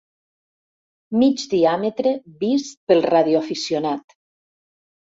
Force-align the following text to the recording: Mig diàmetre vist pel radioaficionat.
Mig 1.23 1.43
diàmetre 1.53 2.15
vist 2.47 2.77
pel 2.89 3.07
radioaficionat. 3.13 4.21